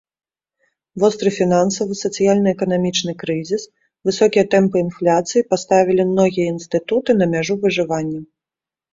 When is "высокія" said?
4.09-4.43